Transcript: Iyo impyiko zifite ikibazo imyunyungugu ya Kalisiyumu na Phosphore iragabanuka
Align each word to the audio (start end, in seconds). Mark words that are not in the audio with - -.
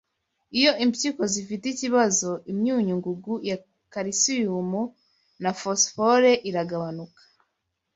Iyo 0.59 0.71
impyiko 0.83 1.21
zifite 1.33 1.65
ikibazo 1.69 2.29
imyunyungugu 2.51 3.33
ya 3.49 3.57
Kalisiyumu 3.93 4.81
na 5.43 5.51
Phosphore 5.59 6.31
iragabanuka 6.49 7.21